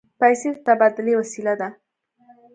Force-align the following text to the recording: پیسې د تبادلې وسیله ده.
پیسې 0.19 0.49
د 0.53 0.57
تبادلې 0.67 1.13
وسیله 1.21 1.53
ده. 1.59 1.69